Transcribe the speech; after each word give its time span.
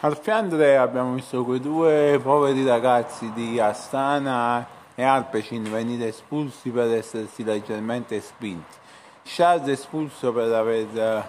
Al 0.00 0.16
Fiandre 0.16 0.76
abbiamo 0.76 1.14
visto 1.14 1.42
quei 1.42 1.58
due 1.58 2.20
poveri 2.22 2.64
ragazzi 2.64 3.32
di 3.32 3.58
Astana 3.58 4.64
e 4.94 5.02
Alpecin 5.02 5.64
venire 5.64 6.06
espulsi 6.06 6.70
per 6.70 6.86
essersi 6.92 7.42
leggermente 7.42 8.20
spinti. 8.20 8.76
Charles 9.24 9.66
espulso 9.66 10.32
per 10.32 10.52
aver 10.52 11.28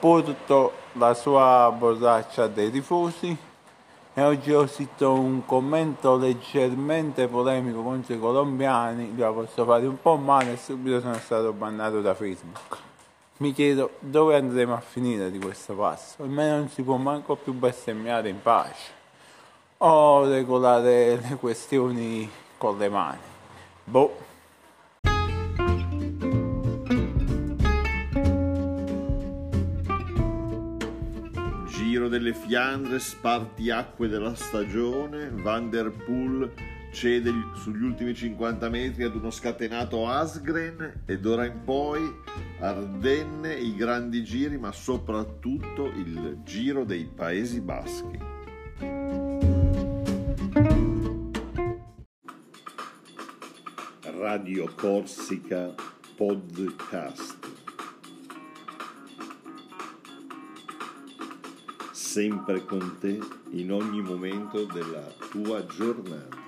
portato 0.00 0.72
la 0.94 1.14
sua 1.14 1.72
borraccia 1.72 2.48
dei 2.48 2.72
tifosi 2.72 3.36
e 4.12 4.22
oggi 4.24 4.52
ho 4.52 4.66
scritto 4.66 5.12
un 5.12 5.46
commento 5.46 6.16
leggermente 6.16 7.28
polemico 7.28 7.84
contro 7.84 8.12
i 8.12 8.18
colombiani, 8.18 9.16
lo 9.16 9.32
posso 9.34 9.64
fare 9.64 9.86
un 9.86 10.00
po' 10.02 10.16
male 10.16 10.54
e 10.54 10.56
subito 10.56 10.98
sono 10.98 11.14
stato 11.14 11.52
bannato 11.52 12.00
da 12.00 12.12
Facebook 12.12 12.87
mi 13.38 13.52
chiedo 13.52 13.92
dove 14.00 14.36
andremo 14.36 14.74
a 14.74 14.80
finire 14.80 15.30
di 15.30 15.38
questo 15.38 15.74
passo. 15.74 16.22
Almeno 16.22 16.56
non 16.56 16.68
si 16.68 16.82
può 16.82 16.96
manco 16.96 17.36
più 17.36 17.52
bestemmiare 17.52 18.28
in 18.28 18.40
pace 18.42 18.96
o 19.78 20.28
regolare 20.28 21.16
le 21.16 21.36
questioni 21.36 22.28
con 22.56 22.78
le 22.78 22.88
mani. 22.88 23.18
Boh. 23.84 24.26
Giro 31.68 32.08
delle 32.08 32.34
Fiandre, 32.34 32.98
spartiacque 32.98 34.08
della 34.08 34.34
stagione, 34.34 35.30
Van 35.32 35.70
der 35.70 35.90
Poel 35.90 36.52
cede 36.90 37.30
sugli 37.54 37.82
ultimi 37.82 38.14
50 38.14 38.68
metri 38.68 39.04
ad 39.04 39.14
uno 39.14 39.30
scatenato 39.30 40.08
Asgren 40.08 41.02
ed 41.06 41.24
ora 41.26 41.44
in 41.44 41.62
poi 41.64 42.00
Ardenne, 42.60 43.54
i 43.54 43.74
grandi 43.74 44.24
giri, 44.24 44.58
ma 44.58 44.72
soprattutto 44.72 45.86
il 45.86 46.40
giro 46.44 46.84
dei 46.84 47.04
Paesi 47.04 47.60
Baschi. 47.60 48.18
Radio 54.18 54.72
Corsica 54.74 55.72
Podcast. 56.16 57.36
Sempre 61.92 62.64
con 62.64 62.96
te 62.98 63.20
in 63.50 63.70
ogni 63.70 64.02
momento 64.02 64.64
della 64.64 65.06
tua 65.30 65.64
giornata. 65.66 66.47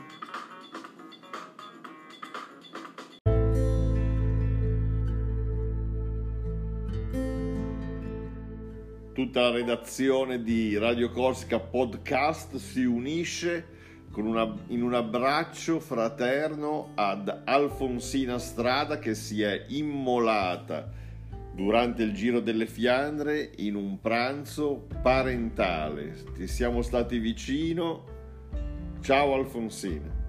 Tutta 9.31 9.43
la 9.43 9.51
redazione 9.53 10.43
di 10.43 10.77
Radio 10.77 11.09
Corsica 11.13 11.61
Podcast 11.61 12.57
si 12.57 12.83
unisce 12.83 13.65
una, 14.17 14.53
in 14.71 14.83
un 14.83 14.93
abbraccio 14.93 15.79
fraterno 15.79 16.91
ad 16.97 17.43
Alfonsina 17.45 18.41
Strada 18.41 18.99
che 18.99 19.15
si 19.15 19.41
è 19.41 19.67
immolata 19.69 20.91
durante 21.55 22.03
il 22.03 22.13
Giro 22.13 22.41
delle 22.41 22.67
Fiandre 22.67 23.53
in 23.59 23.77
un 23.77 24.01
pranzo 24.01 24.89
parentale. 25.01 26.17
Ti 26.35 26.49
siamo 26.49 26.83
stati 26.83 27.19
vicino. 27.19 28.05
Ciao 29.01 29.35
Alfonsina. 29.35 30.20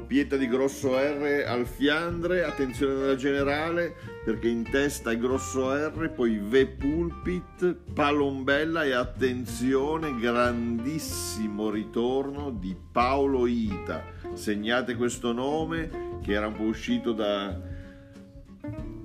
Doppietta 0.00 0.36
di 0.36 0.48
grosso 0.48 0.96
R 0.96 1.44
al 1.46 1.66
Fiandre, 1.66 2.42
attenzione 2.42 2.94
nella 2.94 3.16
generale 3.16 3.94
perché 4.24 4.48
in 4.48 4.62
testa 4.62 5.10
è 5.10 5.18
grosso 5.18 5.74
R, 5.74 6.10
poi 6.10 6.38
V 6.38 6.66
Pulpit, 6.66 7.76
Palombella 7.92 8.84
e 8.84 8.92
attenzione 8.92 10.18
grandissimo 10.18 11.68
ritorno 11.68 12.50
di 12.50 12.74
Paolo 12.90 13.46
Ita. 13.46 14.02
Segnate 14.32 14.96
questo 14.96 15.32
nome 15.32 16.18
che 16.22 16.32
era 16.32 16.46
un 16.46 16.54
po' 16.54 16.62
uscito 16.62 17.12
da, 17.12 17.58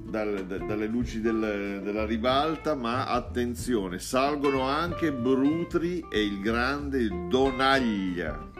dalle 0.06 0.88
luci 0.88 1.20
del, 1.20 1.82
della 1.84 2.06
ribalta, 2.06 2.74
ma 2.74 3.06
attenzione, 3.08 4.00
salgono 4.00 4.62
anche 4.62 5.12
Brutri 5.12 6.06
e 6.10 6.24
il 6.24 6.40
grande 6.40 7.28
Donaglia. 7.28 8.55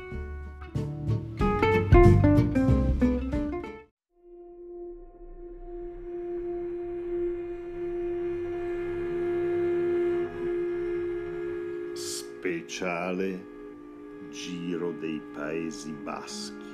Speciale 12.46 13.44
Giro 14.30 14.92
dei 14.92 15.20
Paesi 15.34 15.92
Baschi. 15.92 16.74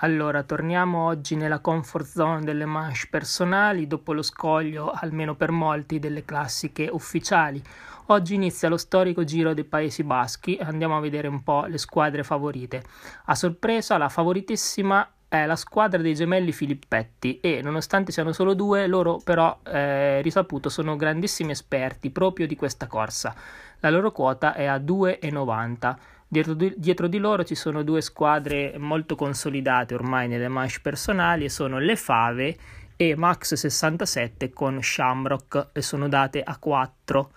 Allora, 0.00 0.42
torniamo 0.42 1.06
oggi 1.06 1.36
nella 1.36 1.60
comfort 1.60 2.04
zone 2.04 2.44
delle 2.44 2.66
manche 2.66 3.06
personali, 3.08 3.86
dopo 3.86 4.12
lo 4.12 4.20
scoglio, 4.20 4.90
almeno 4.90 5.34
per 5.36 5.52
molti, 5.52 5.98
delle 5.98 6.26
classiche 6.26 6.86
ufficiali. 6.92 7.62
Oggi 8.08 8.34
inizia 8.34 8.68
lo 8.68 8.76
storico 8.76 9.24
giro 9.24 9.54
dei 9.54 9.64
Paesi 9.64 10.04
Baschi 10.04 10.56
e 10.56 10.64
andiamo 10.64 10.98
a 10.98 11.00
vedere 11.00 11.28
un 11.28 11.42
po' 11.42 11.64
le 11.64 11.78
squadre 11.78 12.22
favorite. 12.22 12.84
A 13.24 13.34
sorpresa, 13.34 13.96
la 13.96 14.10
favoritissima 14.10 15.10
è 15.28 15.44
la 15.46 15.56
squadra 15.56 16.00
dei 16.00 16.14
gemelli 16.14 16.52
Filippetti 16.52 17.40
e 17.40 17.60
nonostante 17.62 18.12
siano 18.12 18.32
solo 18.32 18.54
due, 18.54 18.86
loro 18.86 19.20
però 19.22 19.58
eh, 19.64 20.20
risaputo 20.22 20.68
sono 20.68 20.96
grandissimi 20.96 21.50
esperti 21.50 22.10
proprio 22.10 22.46
di 22.46 22.56
questa 22.56 22.86
corsa. 22.86 23.34
La 23.80 23.90
loro 23.90 24.12
quota 24.12 24.54
è 24.54 24.66
a 24.66 24.78
2,90. 24.78 25.96
Dietro 26.28 26.54
di, 26.54 26.74
dietro 26.76 27.06
di 27.06 27.18
loro 27.18 27.44
ci 27.44 27.54
sono 27.54 27.82
due 27.82 28.00
squadre 28.00 28.74
molto 28.78 29.14
consolidate 29.14 29.94
ormai 29.94 30.26
nelle 30.26 30.48
manche 30.48 30.80
personali 30.82 31.44
e 31.44 31.48
sono 31.48 31.78
le 31.78 31.94
Fave 31.94 32.56
e 32.96 33.14
Max 33.14 33.54
67 33.54 34.50
con 34.52 34.82
Shamrock 34.82 35.68
e 35.72 35.82
sono 35.82 36.08
date 36.08 36.42
a 36.42 36.56
4. 36.56 37.30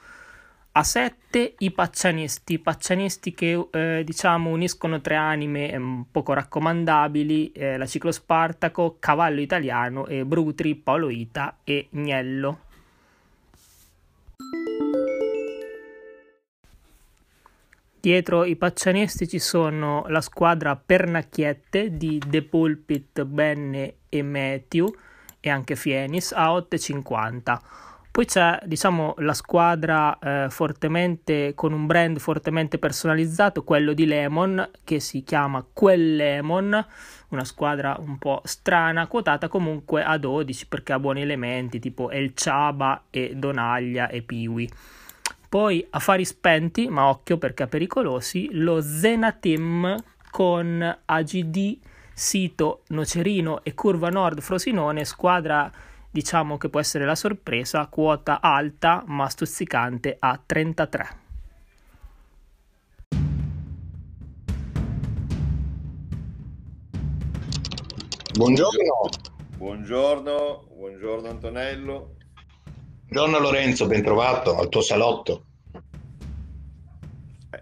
A 0.80 0.84
7 0.86 1.56
i 1.58 1.72
paccianisti, 1.72 2.58
paccianisti 2.58 3.34
che 3.34 3.68
eh, 3.70 4.02
diciamo 4.06 4.50
uniscono 4.50 5.02
tre 5.02 5.16
anime 5.16 5.74
eh, 5.74 6.06
poco 6.10 6.32
raccomandabili, 6.32 7.52
eh, 7.52 7.78
la 7.78 7.86
Ciclo 7.86 8.14
Spartaco, 8.14 8.96
Cavallo 8.98 9.42
Italiano 9.42 10.08
e 10.08 10.24
Brutri, 10.24 10.76
Paolo 10.76 11.10
Ita 11.10 11.58
e 11.66 11.90
Gnello. 11.92 12.60
Dietro 18.00 18.46
i 18.46 18.56
paccianisti 18.56 19.28
ci 19.28 19.40
sono 19.40 20.06
la 20.08 20.22
squadra 20.22 20.78
Pernacchiette 20.78 21.98
di 21.98 22.22
The 22.26 22.42
Pulpit, 22.44 23.26
Benne 23.26 23.96
e 24.08 24.24
Matthew 24.24 24.90
e 25.42 25.50
anche 25.50 25.76
Fienis 25.76 26.32
a 26.32 26.54
8,50. 26.54 27.88
Poi 28.12 28.26
c'è, 28.26 28.60
diciamo, 28.66 29.14
la 29.20 29.34
squadra 29.34 30.18
eh, 30.20 30.48
fortemente 30.50 31.54
con 31.56 31.74
un 31.74 31.86
brand 31.86 32.18
fortemente 32.18 32.80
personalizzato, 32.80 33.64
quello 33.64 33.94
di 33.94 34.06
Lemon, 34.06 34.70
che 34.84 35.00
si 35.00 35.24
chiama 35.24 35.64
Quel 35.72 36.16
Lemon, 36.16 36.86
una 37.30 37.44
squadra 37.46 37.96
un 38.00 38.18
po' 38.18 38.42
strana, 38.44 39.08
quotata 39.08 39.48
comunque 39.48 40.04
a 40.04 40.18
12 40.18 40.68
perché 40.68 40.94
ha 40.94 41.00
buoni 41.00 41.22
elementi 41.22 41.80
tipo 41.80 42.10
El 42.10 42.34
Chaba 42.34 43.04
e 43.12 43.34
Donaglia 43.36 44.10
e 44.10 44.24
Piwi. 44.24 44.70
Poi 45.48 45.86
affari 45.92 46.26
spenti, 46.26 46.88
ma 46.88 47.08
occhio 47.10 47.38
perché 47.38 47.68
pericolosi, 47.68 48.50
lo 48.52 48.82
Zenatim 48.82 49.96
con 50.30 50.98
AGD, 51.06 51.78
Sito, 52.14 52.82
Nocerino 52.88 53.64
e 53.64 53.74
Curva 53.74 54.10
Nord 54.10 54.42
Frosinone, 54.42 55.06
squadra 55.06 55.72
diciamo 56.12 56.58
che 56.58 56.70
può 56.70 56.80
essere 56.80 57.06
la 57.06 57.16
sorpresa, 57.16 57.88
quota 57.88 58.42
alta 58.42 59.04
ma 59.08 59.28
stuzzicante 59.30 60.16
a 60.20 60.40
33. 60.44 61.28
Buongiorno. 68.34 69.10
Buongiorno, 69.58 70.68
buongiorno 70.74 71.30
Antonello. 71.30 72.16
Buongiorno 73.08 73.40
Lorenzo, 73.40 73.86
ben 73.88 74.02
trovato 74.02 74.58
al 74.58 74.70
tuo 74.70 74.82
salotto. 74.82 75.44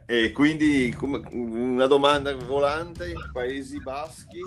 E 0.06 0.32
quindi 0.32 0.96
una 1.32 1.88
domanda 1.88 2.36
volante, 2.36 3.14
Paesi 3.34 3.82
Baschi, 3.82 4.42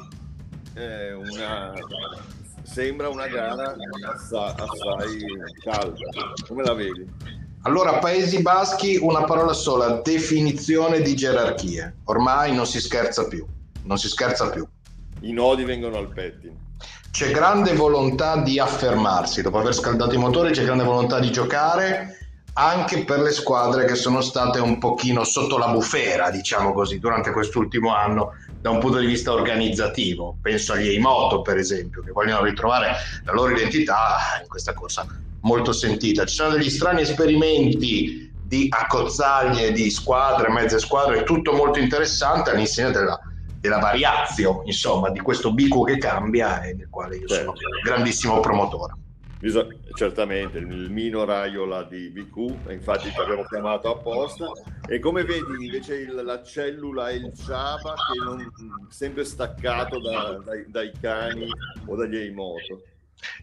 eh, 0.75 1.13
una 1.13 1.73
sembra 2.63 3.09
una 3.09 3.27
gara 3.27 3.75
assai, 4.13 4.55
assai 4.57 5.27
calda. 5.63 5.95
Come 6.47 6.63
la 6.63 6.75
vedi? 6.75 7.09
Allora, 7.63 7.99
Paesi 7.99 8.41
Baschi, 8.41 8.99
una 9.01 9.25
parola 9.25 9.53
sola, 9.53 10.01
definizione 10.03 11.03
di 11.03 11.15
gerarchie. 11.15 11.97
Ormai 12.05 12.55
non 12.55 12.67
si 12.67 12.81
scherza 12.81 13.29
più, 13.29 13.45
non 13.83 13.99
si 13.99 14.09
scherza 14.09 14.49
più. 14.49 14.67
I 15.21 15.33
nodi 15.33 15.65
vengono 15.65 15.99
al 15.99 16.09
pettine. 16.09 16.69
C'è 17.11 17.33
grande 17.33 17.75
volontà 17.75 18.41
di 18.41 18.59
affermarsi, 18.59 19.43
dopo 19.43 19.59
aver 19.59 19.75
scaldato 19.75 20.15
i 20.15 20.19
motori 20.19 20.53
c'è 20.53 20.65
grande 20.65 20.85
volontà 20.85 21.19
di 21.19 21.31
giocare 21.31 22.17
anche 22.55 23.05
per 23.05 23.21
le 23.21 23.31
squadre 23.31 23.85
che 23.85 23.95
sono 23.95 24.21
state 24.21 24.59
un 24.59 24.79
pochino 24.79 25.25
sotto 25.25 25.57
la 25.59 25.69
bufera, 25.69 26.31
diciamo 26.31 26.73
così, 26.73 26.99
durante 26.99 27.31
quest'ultimo 27.31 27.95
anno 27.95 28.33
da 28.61 28.71
un 28.71 28.79
punto 28.79 28.99
di 28.99 29.07
vista 29.07 29.33
organizzativo. 29.33 30.37
Penso 30.41 30.73
agli 30.73 30.89
Eimoto, 30.89 31.43
per 31.43 31.57
esempio, 31.57 32.03
che 32.03 32.13
vogliono 32.13 32.45
ritrovare 32.45 32.95
la 33.25 33.33
loro 33.33 33.53
identità 33.53 34.17
in 34.41 34.49
questa 34.49 34.75
corsa 34.75 35.07
molto 35.43 35.73
sentita. 35.73 36.27
Ci 36.27 36.35
sono 36.35 36.51
degli 36.51 36.71
strani 36.71 37.03
esperimenti 37.03 38.31
di 38.43 38.67
accozzaglie 38.69 39.73
di 39.73 39.91
squadre, 39.91 40.51
mezze 40.51 40.79
squadre, 40.81 41.23
tutto 41.23 41.53
molto 41.53 41.79
interessante 41.79 42.51
all'insegna 42.51 42.91
della, 42.91 43.19
della 43.61 43.79
variazio, 43.79 44.63
insomma, 44.65 45.11
di 45.11 45.21
questo 45.21 45.53
bico 45.53 45.83
che 45.83 45.99
cambia 45.99 46.61
e 46.63 46.75
del 46.75 46.89
quale 46.91 47.17
io 47.17 47.29
sono 47.29 47.55
grandissimo 47.83 48.41
promotore. 48.41 48.95
Bisogna, 49.41 49.75
certamente, 49.95 50.59
il 50.59 50.91
Mino 50.91 51.25
Raiola 51.25 51.83
di 51.85 52.09
VQ, 52.09 52.71
infatti 52.71 53.11
ti 53.11 53.19
abbiamo 53.19 53.45
chiamato 53.45 53.91
apposta. 53.91 54.53
E 54.87 54.99
come 54.99 55.25
vedi 55.25 55.65
invece 55.65 55.95
il, 55.95 56.15
la 56.15 56.43
cellula 56.43 57.09
e 57.09 57.17
il 57.17 57.33
Ciaba 57.35 57.95
che 57.95 58.19
non 58.23 58.53
sempre 58.91 59.25
staccato 59.25 59.99
da, 59.99 60.39
dai, 60.45 60.67
dai, 60.69 60.93
cani 61.01 61.49
o 61.87 61.97
dagli 61.97 62.17
Eimoto. 62.17 62.83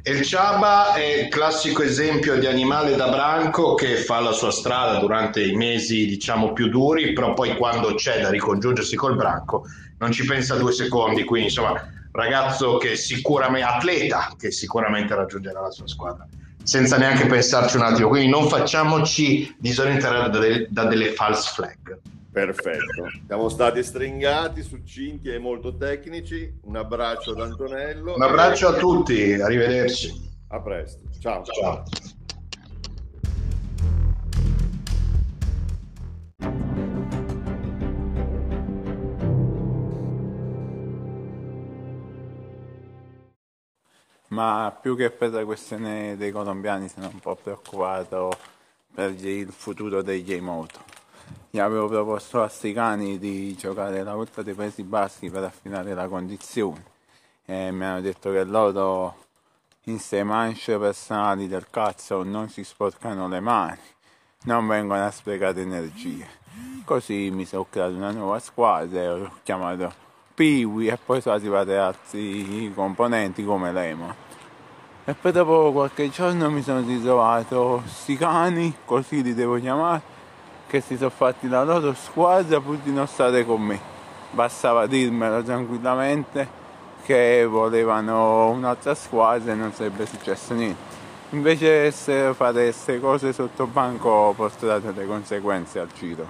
Il 0.03 0.21
Ciaba 0.21 0.93
è 0.93 1.03
il 1.03 1.29
classico 1.29 1.81
esempio 1.81 2.37
di 2.37 2.45
animale 2.45 2.95
da 2.95 3.09
branco 3.09 3.73
che 3.73 3.95
fa 3.95 4.19
la 4.19 4.33
sua 4.33 4.51
strada 4.51 4.99
durante 4.99 5.43
i 5.43 5.55
mesi 5.55 6.05
diciamo 6.05 6.53
più 6.53 6.69
duri, 6.69 7.13
però 7.13 7.33
poi 7.33 7.55
quando 7.57 7.95
c'è 7.95 8.21
da 8.21 8.29
ricongiungersi 8.29 8.95
col 8.95 9.15
branco 9.15 9.65
non 9.97 10.11
ci 10.11 10.25
pensa 10.25 10.57
due 10.57 10.71
secondi, 10.71 11.23
quindi 11.23 11.47
insomma 11.47 11.95
ragazzo 12.17 12.77
che 12.77 12.95
sicuramente 12.95 13.67
atleta 13.67 14.33
che 14.37 14.51
sicuramente 14.51 15.15
raggiungerà 15.15 15.61
la 15.61 15.71
sua 15.71 15.87
squadra 15.87 16.27
senza 16.67 16.97
neanche 16.97 17.27
pensarci 17.27 17.77
un 17.77 17.83
attimo. 17.83 18.09
Quindi 18.09 18.27
non 18.27 18.49
facciamoci 18.49 19.55
disorientare 19.57 20.29
da 20.29 20.37
delle, 20.37 20.67
da 20.69 20.83
delle 20.83 21.13
false 21.13 21.51
flag. 21.53 21.97
Perfetto. 22.29 23.09
Siamo 23.25 23.47
stati 23.47 23.81
stringati 23.81 24.61
succinti 24.61 25.29
e 25.29 25.39
molto 25.39 25.77
tecnici. 25.77 26.59
Un 26.63 26.75
abbraccio 26.75 27.31
ad 27.31 27.39
Antonello. 27.39 28.15
Un 28.15 28.21
abbraccio 28.21 28.67
a 28.67 28.73
tutti. 28.73 29.33
Arrivederci. 29.33 30.29
A 30.49 30.59
presto. 30.59 31.03
Ciao. 31.19 31.43
Ciao 31.45 31.83
ma 44.37 44.71
più 44.79 44.95
che 44.95 45.09
per 45.09 45.31
la 45.31 45.43
questione 45.45 46.15
dei 46.15 46.31
colombiani 46.31 46.87
sono 46.89 47.09
un 47.11 47.17
po' 47.17 47.33
preoccupato 47.33 48.37
per 48.93 49.09
il 49.25 49.51
futuro 49.51 50.03
degli 50.03 50.31
Emoto. 50.31 50.79
Gli 51.49 51.57
avevo 51.57 51.87
proposto 51.87 52.43
a 52.43 52.47
Stricani 52.47 53.17
di 53.17 53.55
giocare 53.55 54.03
la 54.03 54.13
volta 54.13 54.43
dei 54.43 54.53
Paesi 54.53 54.83
Baschi 54.83 55.31
per 55.31 55.45
affinare 55.45 55.95
la 55.95 56.07
condizione 56.07 56.83
e 57.45 57.71
mi 57.71 57.83
hanno 57.83 58.01
detto 58.01 58.31
che 58.31 58.43
loro 58.43 59.25
in 59.85 59.97
sei 59.97 60.23
manche 60.23 60.77
personali 60.77 61.47
del 61.47 61.65
cazzo 61.71 62.21
non 62.21 62.47
si 62.47 62.63
sporcano 62.63 63.27
le 63.27 63.39
mani, 63.39 63.79
non 64.43 64.67
vengono 64.67 65.03
a 65.03 65.09
sprecare 65.09 65.61
energie. 65.61 66.27
Così 66.85 67.31
mi 67.31 67.45
sono 67.45 67.65
creato 67.67 67.95
una 67.95 68.11
nuova 68.11 68.37
squadra 68.37 69.01
e 69.01 69.07
ho 69.07 69.31
chiamato 69.41 69.91
Piwi 70.35 70.89
e 70.89 70.99
poi 71.03 71.21
sono 71.21 71.33
arrivati 71.33 71.71
altri 71.71 72.71
componenti 72.75 73.43
come 73.43 73.71
Lemon. 73.71 74.25
E 75.09 75.13
poi 75.13 75.31
dopo 75.31 75.71
qualche 75.71 76.09
giorno 76.09 76.49
mi 76.51 76.61
sono 76.61 76.85
ritrovato 76.85 77.81
sti 77.85 78.17
cani, 78.17 78.75
così 78.83 79.23
li 79.23 79.33
devo 79.33 79.57
chiamare, 79.57 80.01
che 80.67 80.81
si 80.81 80.97
sono 80.97 81.09
fatti 81.09 81.47
la 81.47 81.63
loro 81.63 81.93
squadra 81.93 82.59
pur 82.59 82.75
di 82.79 82.91
non 82.91 83.07
stare 83.07 83.45
con 83.45 83.61
me. 83.61 83.79
Bastava 84.31 84.85
dirmelo 84.85 85.41
tranquillamente 85.43 86.45
che 87.05 87.45
volevano 87.45 88.49
un'altra 88.49 88.93
squadra 88.95 89.53
e 89.53 89.55
non 89.55 89.71
sarebbe 89.71 90.05
successo 90.05 90.53
niente. 90.53 90.95
Invece 91.29 91.89
se 91.91 92.33
fare 92.33 92.63
queste 92.63 92.99
cose 92.99 93.31
sotto 93.31 93.65
banco 93.65 94.33
porterà 94.35 94.79
delle 94.79 95.05
conseguenze 95.05 95.79
al 95.79 95.87
giro. 95.97 96.27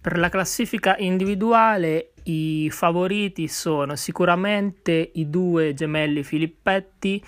Per 0.00 0.16
la 0.16 0.30
classifica 0.30 0.96
individuale 0.96 2.13
i 2.24 2.70
favoriti 2.70 3.48
sono 3.48 3.96
sicuramente 3.96 5.10
i 5.14 5.28
due 5.28 5.74
gemelli 5.74 6.22
Filippetti, 6.22 7.22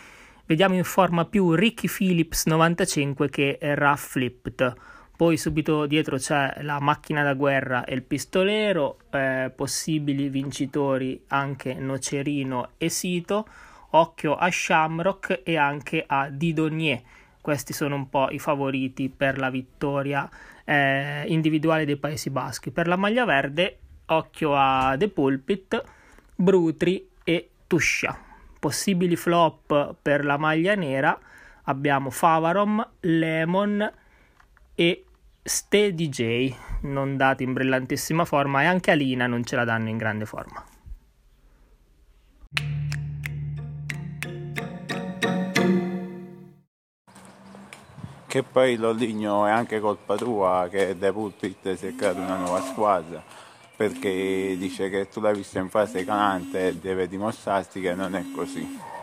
vediamo 0.47 0.75
in 0.75 0.85
forma 0.85 1.25
più 1.27 1.53
Ricky 1.53 1.89
Phillips 1.89 2.47
95 2.47 3.29
che 3.29 3.59
Raf 3.61 4.13
Flipped. 4.13 4.75
Poi 5.17 5.37
subito 5.37 5.87
dietro 5.87 6.17
c'è 6.19 6.59
la 6.61 6.79
macchina 6.79 7.23
da 7.23 7.35
guerra 7.35 7.85
e 7.85 7.95
il 7.95 8.03
pistolero, 8.03 8.99
eh, 9.11 9.51
possibili 9.55 10.29
vincitori 10.29 11.25
anche 11.29 11.75
Nocerino 11.75 12.71
e 12.77 12.89
Sito, 12.91 13.47
occhio 13.91 14.35
a 14.35 14.51
Shamrock 14.51 15.41
e 15.43 15.57
anche 15.57 16.05
a 16.07 16.29
Didonier. 16.29 17.03
Questi 17.41 17.73
sono 17.73 17.95
un 17.95 18.09
po' 18.09 18.29
i 18.31 18.39
favoriti 18.39 19.09
per 19.09 19.39
la 19.39 19.51
vittoria 19.51 20.29
eh, 20.65 21.25
individuale 21.29 21.85
dei 21.85 21.97
Paesi 21.97 22.29
Baschi. 22.29 22.71
Per 22.71 22.87
la 22.87 22.97
maglia 22.97 23.25
verde, 23.25 23.79
occhio 24.07 24.55
a 24.55 24.95
The 24.97 25.09
Pulpit, 25.09 25.83
Brutri 26.35 27.09
e 27.25 27.51
Tuscia. 27.67 28.17
Possibili 28.59 29.17
flop 29.17 29.95
per 30.01 30.25
la 30.25 30.37
maglia 30.37 30.75
nera 30.75 31.19
abbiamo 31.65 32.11
Favarom, 32.11 32.87
Lemon 33.01 33.93
e 34.75 35.05
Ste 35.43 35.95
DJ, 35.95 36.53
non 36.83 37.17
dati 37.17 37.45
in 37.45 37.53
brillantissima 37.53 38.25
forma, 38.25 38.63
e 38.63 38.67
anche 38.67 38.91
Alina 38.91 39.27
non 39.27 39.45
ce 39.45 39.57
la 39.57 39.65
danno 39.65 39.89
in 39.89 39.97
grande 39.97 40.27
forma. 40.27 40.65
che 48.37 48.43
poi 48.43 48.77
Lolligno 48.77 49.47
è 49.47 49.51
anche 49.51 49.81
colpa 49.81 50.15
tua 50.17 50.69
che 50.71 50.95
The 50.99 51.11
Pulpit 51.11 51.73
si 51.73 51.87
è 51.87 51.95
creata 51.95 52.21
una 52.21 52.37
nuova 52.37 52.61
squadra 52.61 53.23
perché 53.77 54.57
dice 54.59 54.89
che 54.89 55.09
tu 55.09 55.21
l'hai 55.21 55.35
vista 55.35 55.59
in 55.59 55.69
fase 55.69 56.05
calante 56.05 56.69
e 56.69 56.77
deve 56.77 57.07
dimostrarti 57.07 57.81
che 57.81 57.95
non 57.95 58.15
è 58.15 58.25
così. 58.35 58.95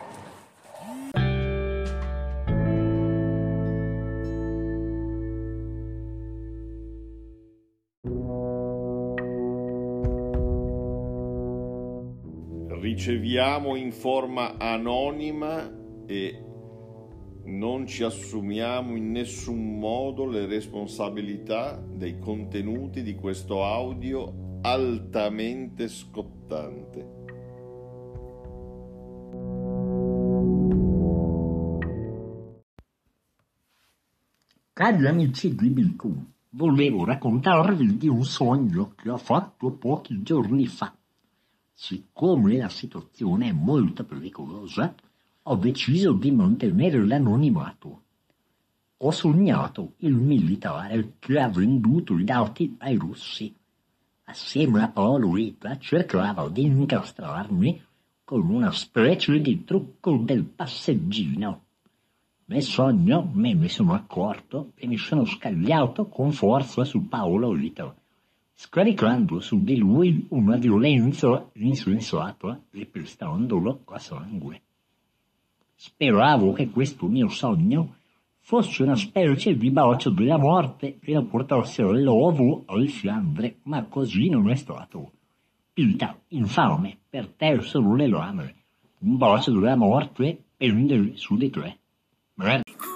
Riceviamo 12.80 13.76
in 13.76 13.92
forma 13.92 14.56
anonima 14.58 15.70
e 16.06 16.44
non 17.44 17.86
ci 17.86 18.02
assumiamo 18.02 18.96
in 18.96 19.10
nessun 19.10 19.78
modo 19.78 20.26
le 20.26 20.46
responsabilità 20.46 21.82
dei 21.86 22.18
contenuti 22.18 23.02
di 23.02 23.14
questo 23.14 23.64
audio 23.64 24.43
altamente 24.66 25.88
scottante. 25.88 27.22
Cari 34.72 35.06
amici 35.06 35.54
di 35.54 35.68
Bicu, 35.68 36.16
volevo 36.50 37.04
raccontarvi 37.04 37.98
di 37.98 38.08
un 38.08 38.24
sogno 38.24 38.94
che 38.96 39.10
ho 39.10 39.18
fatto 39.18 39.70
pochi 39.72 40.22
giorni 40.22 40.66
fa. 40.66 40.96
Siccome 41.70 42.56
la 42.56 42.70
situazione 42.70 43.48
è 43.48 43.52
molto 43.52 44.02
pericolosa, 44.04 44.94
ho 45.42 45.56
deciso 45.56 46.12
di 46.12 46.30
mantenere 46.30 47.04
l'anonimato. 47.04 48.02
Ho 48.96 49.10
sognato 49.10 49.92
il 49.98 50.14
militare 50.14 51.16
che 51.18 51.38
ha 51.38 51.50
venduto 51.50 52.18
i 52.18 52.24
dati 52.24 52.74
ai 52.78 52.96
russi. 52.96 53.54
Assieme 54.26 54.82
a 54.82 54.88
Paolo 54.88 55.34
Rita 55.34 55.78
cercava 55.78 56.48
di 56.48 56.62
incastrarmi 56.62 57.82
con 58.24 58.48
una 58.48 58.72
specie 58.72 59.38
di 59.38 59.64
trucco 59.64 60.16
del 60.16 60.44
passeggino. 60.44 61.62
Nel 62.46 62.62
sogno 62.62 63.30
me 63.34 63.52
ne 63.52 63.68
sono 63.68 63.92
accorto 63.92 64.72
e 64.76 64.86
mi 64.86 64.96
sono 64.96 65.26
scagliato 65.26 66.08
con 66.08 66.32
forza 66.32 66.84
su 66.84 67.06
Paolo 67.06 67.52
Rita, 67.52 67.94
scaricando 68.54 69.40
su 69.40 69.62
di 69.62 69.76
lui 69.76 70.26
una 70.30 70.56
violenza 70.56 71.50
insensata 71.54 72.58
e 72.70 72.86
pestandolo 72.86 73.82
a 73.84 73.98
sangue. 73.98 74.62
Speravo 75.74 76.52
che 76.52 76.70
questo 76.70 77.06
mio 77.06 77.28
sogno 77.28 77.96
fosse 78.46 78.82
una 78.82 78.94
specie 78.94 79.56
di 79.56 79.70
bacio 79.70 80.10
della 80.10 80.36
morte 80.36 80.98
che 80.98 81.12
lo 81.14 81.24
portassero 81.24 81.92
l'uovo 81.92 82.64
alle 82.66 82.88
fiandre, 82.88 83.56
ma 83.62 83.84
così 83.84 84.28
non 84.28 84.50
è 84.50 84.54
stato. 84.54 85.12
Pita, 85.72 86.14
infame, 86.28 86.98
per 87.08 87.28
te 87.28 87.58
solo 87.62 87.94
le 87.94 88.06
lame. 88.06 88.54
Un 88.98 89.16
bacio 89.16 89.50
della 89.50 89.76
morte 89.76 90.38
pende 90.58 91.12
su 91.14 91.36
di 91.36 91.48
te. 91.48 91.78
Merda. 92.34 92.93